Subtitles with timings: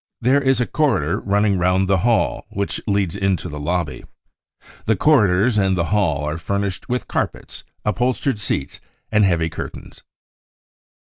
[0.19, 4.03] There is a corridor running round the hall which leads into the lobby.
[4.87, 8.79] The corridors and the hall are furnished with carpets, upholstered seats
[9.11, 10.01] and heavy curtains.